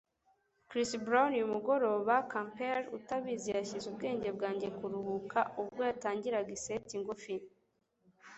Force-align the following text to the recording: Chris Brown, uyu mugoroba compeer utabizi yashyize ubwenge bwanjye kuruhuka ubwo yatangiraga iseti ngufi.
Chris 0.69 0.89
Brown, 1.05 1.31
uyu 1.37 1.51
mugoroba 1.55 2.15
compeer 2.33 2.79
utabizi 2.97 3.47
yashyize 3.55 3.85
ubwenge 3.91 4.29
bwanjye 4.37 4.67
kuruhuka 4.77 5.39
ubwo 5.61 5.81
yatangiraga 5.89 6.49
iseti 6.57 6.95
ngufi. 7.01 7.35